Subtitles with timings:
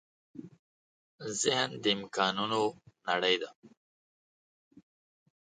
[1.41, 2.61] ذهن د امکانونو
[3.07, 3.49] نړۍ ده.